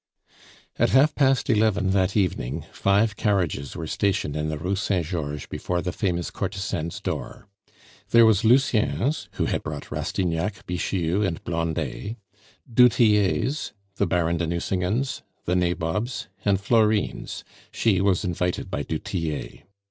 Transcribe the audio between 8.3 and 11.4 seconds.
Lucien's, who had brought Rastignac, Bixiou,